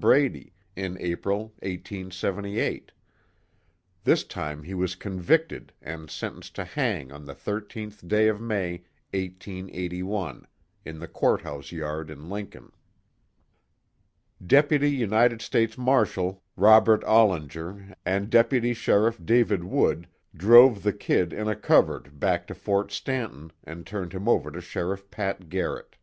Brady, 0.00 0.52
in 0.76 0.96
April, 1.00 1.54
1878. 1.62 2.92
This 4.04 4.22
time 4.22 4.62
he 4.62 4.72
was 4.72 4.94
convicted, 4.94 5.72
and 5.82 6.08
sentenced 6.08 6.54
to 6.54 6.64
hang 6.64 7.10
on 7.10 7.24
the 7.24 7.34
13th 7.34 8.06
day 8.06 8.28
of 8.28 8.40
May, 8.40 8.84
1881, 9.12 10.46
in 10.84 11.00
the 11.00 11.08
Court 11.08 11.40
House 11.40 11.72
yard 11.72 12.10
in 12.10 12.30
Lincoln. 12.30 12.70
Deputy 14.46 14.88
United 14.92 15.42
States 15.42 15.76
Marshall, 15.76 16.44
Robert 16.54 17.02
Ollinger, 17.02 17.96
and 18.06 18.30
Deputy 18.30 18.74
Sheriff 18.74 19.18
David 19.24 19.64
Wood, 19.64 20.06
drove 20.32 20.84
the 20.84 20.92
"Kid" 20.92 21.32
in 21.32 21.48
a 21.48 21.56
covered 21.56 22.20
back 22.20 22.46
to 22.46 22.54
Fort 22.54 22.92
Stanton, 22.92 23.50
and 23.64 23.84
turned 23.84 24.12
him 24.12 24.28
over 24.28 24.52
to 24.52 24.60
Sheriff 24.60 25.10
Pat 25.10 25.48
Garrett. 25.48 25.96